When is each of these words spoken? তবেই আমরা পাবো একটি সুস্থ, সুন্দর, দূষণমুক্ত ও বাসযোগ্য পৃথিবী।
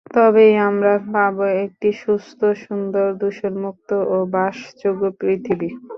তবেই 0.11 0.53
আমরা 0.67 0.93
পাবো 1.07 1.45
একটি 1.63 1.89
সুস্থ, 2.01 2.39
সুন্দর, 2.63 3.07
দূষণমুক্ত 3.21 3.89
ও 4.05 4.17
বাসযোগ্য 4.31 5.03
পৃথিবী। 5.19 5.69